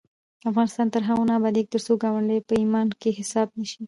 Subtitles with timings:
[0.49, 3.77] افغانستان تر هغو نه ابادیږي، ترڅو ګاونډیتوب په ایمان کې حساب نشي.